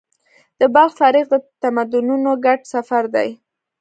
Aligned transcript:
د 0.59 0.61
بلخ 0.75 0.91
تاریخ 1.01 1.25
د 1.29 1.35
تمدنونو 1.63 2.31
ګډ 2.45 2.59
سفر 2.73 3.03
دی. 3.15 3.29